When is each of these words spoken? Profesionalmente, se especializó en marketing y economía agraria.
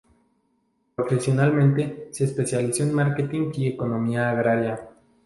Profesionalmente, 0.95 2.07
se 2.11 2.23
especializó 2.23 2.81
en 2.81 2.95
marketing 2.95 3.51
y 3.53 3.67
economía 3.67 4.31
agraria. 4.31 4.89